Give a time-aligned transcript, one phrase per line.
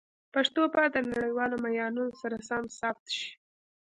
[0.33, 3.29] پښتو باید د نړیوالو معیارونو سره سم ثبت شي.